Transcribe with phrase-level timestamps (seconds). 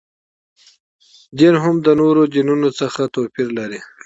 [1.37, 3.79] دین هم د نورو دینونو څخه توپیر لري.